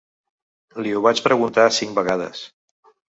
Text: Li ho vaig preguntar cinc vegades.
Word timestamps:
Li 0.85 0.93
ho 0.99 1.03
vaig 1.07 1.21
preguntar 1.27 1.67
cinc 1.81 1.95
vegades. 2.01 2.43